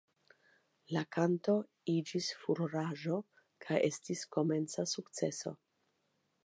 [0.95, 1.55] La kanto
[1.97, 3.21] iĝis furoraĵo
[3.67, 5.57] kaj estis komerca sukceso.